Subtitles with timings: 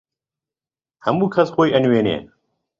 [1.05, 2.17] هەموو کەس خۆی ئەنوێنێ